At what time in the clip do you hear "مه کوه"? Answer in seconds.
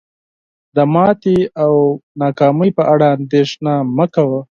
3.97-4.39